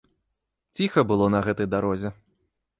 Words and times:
Ціха 0.79 1.05
было 1.13 1.29
на 1.37 1.43
гэтай 1.51 1.71
дарозе. 1.77 2.15